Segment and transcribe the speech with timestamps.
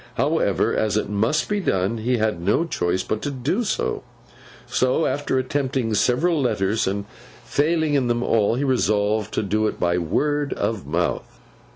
[0.15, 4.01] However, as it must be done, he had no choice but to do it;
[4.71, 7.05] so, after attempting several letters, and
[7.45, 11.39] failing in them all, he resolved to do it by word of mouth.